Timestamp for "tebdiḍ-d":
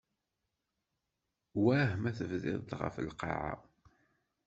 2.17-2.71